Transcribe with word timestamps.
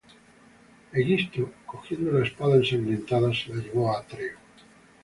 Egisto, 1.01 1.45
cogiendo 1.67 2.11
la 2.17 2.23
espada 2.25 2.55
ensangrentada, 2.55 3.31
se 3.35 3.49
la 3.53 3.61
llevó 3.61 3.91
a 3.91 3.99
Atreo. 3.99 4.39